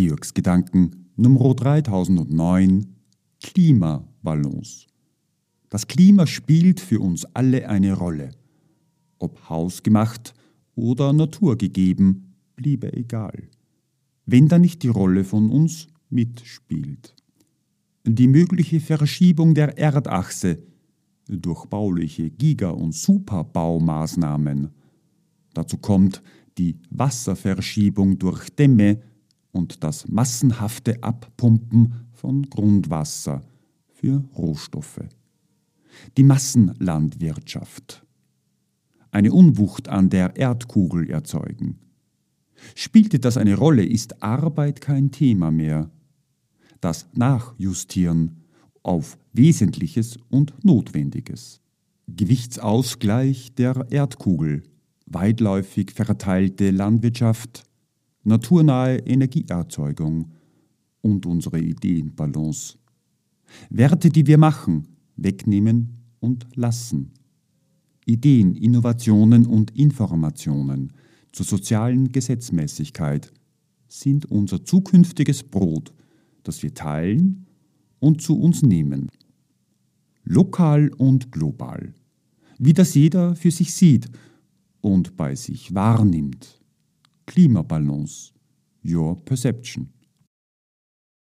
Georgs 0.00 0.32
Gedanken 0.32 1.10
Nummer 1.16 1.54
3009 1.54 2.86
Klimabalance. 3.42 4.86
Das 5.68 5.86
Klima 5.88 6.26
spielt 6.26 6.80
für 6.80 7.00
uns 7.00 7.26
alle 7.34 7.68
eine 7.68 7.92
Rolle. 7.92 8.30
Ob 9.18 9.50
hausgemacht 9.50 10.32
oder 10.74 11.12
naturgegeben, 11.12 12.32
bliebe 12.56 12.90
egal. 12.94 13.50
Wenn 14.24 14.48
da 14.48 14.58
nicht 14.58 14.82
die 14.84 14.88
Rolle 14.88 15.22
von 15.22 15.50
uns 15.50 15.88
mitspielt. 16.08 17.14
Die 18.06 18.28
mögliche 18.28 18.80
Verschiebung 18.80 19.52
der 19.52 19.76
Erdachse 19.76 20.62
durch 21.28 21.66
bauliche 21.66 22.30
Giga- 22.30 22.70
und 22.70 22.94
Superbaumaßnahmen. 22.94 24.70
Dazu 25.52 25.76
kommt 25.76 26.22
die 26.56 26.78
Wasserverschiebung 26.88 28.18
durch 28.18 28.48
Dämme 28.48 29.02
und 29.52 29.84
das 29.84 30.08
massenhafte 30.08 31.02
Abpumpen 31.02 32.06
von 32.12 32.48
Grundwasser 32.48 33.42
für 33.88 34.24
Rohstoffe. 34.36 35.02
Die 36.16 36.22
Massenlandwirtschaft. 36.22 38.04
Eine 39.10 39.32
Unwucht 39.32 39.88
an 39.88 40.08
der 40.08 40.36
Erdkugel 40.36 41.10
erzeugen. 41.10 41.78
Spielte 42.74 43.18
das 43.18 43.36
eine 43.36 43.56
Rolle, 43.56 43.84
ist 43.84 44.22
Arbeit 44.22 44.80
kein 44.80 45.10
Thema 45.10 45.50
mehr. 45.50 45.90
Das 46.80 47.06
Nachjustieren 47.14 48.44
auf 48.82 49.18
Wesentliches 49.32 50.18
und 50.28 50.64
Notwendiges. 50.64 51.60
Gewichtsausgleich 52.06 53.54
der 53.54 53.86
Erdkugel, 53.90 54.62
weitläufig 55.06 55.92
verteilte 55.92 56.70
Landwirtschaft, 56.70 57.64
naturnahe 58.24 58.98
Energieerzeugung 58.98 60.30
und 61.00 61.26
unsere 61.26 61.60
Ideenbalance. 61.60 62.78
Werte, 63.70 64.10
die 64.10 64.26
wir 64.26 64.38
machen, 64.38 64.86
wegnehmen 65.16 65.98
und 66.20 66.46
lassen. 66.54 67.12
Ideen, 68.06 68.54
Innovationen 68.54 69.46
und 69.46 69.70
Informationen 69.76 70.92
zur 71.32 71.46
sozialen 71.46 72.10
Gesetzmäßigkeit 72.10 73.32
sind 73.88 74.26
unser 74.26 74.64
zukünftiges 74.64 75.42
Brot, 75.42 75.92
das 76.42 76.62
wir 76.62 76.74
teilen 76.74 77.46
und 77.98 78.22
zu 78.22 78.38
uns 78.38 78.62
nehmen. 78.62 79.10
Lokal 80.24 80.90
und 80.96 81.32
global. 81.32 81.94
Wie 82.58 82.72
das 82.72 82.94
jeder 82.94 83.36
für 83.36 83.50
sich 83.50 83.74
sieht 83.74 84.08
und 84.80 85.16
bei 85.16 85.34
sich 85.34 85.74
wahrnimmt. 85.74 86.59
Klimabalance. 87.30 88.32
Your 88.82 89.14
Perception. 89.24 89.86